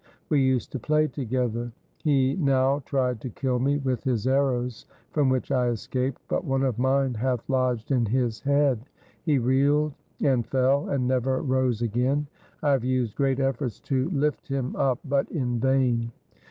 [0.29, 1.71] We used to play together.
[2.03, 6.63] He now tried to kill me with his arrows, from which I escaped, but one
[6.63, 8.89] of mine hath lodged in his head.
[9.21, 12.25] He reeled and fell, and never rose again.
[12.63, 16.11] I have used great efforts to lift him up, but in vain.'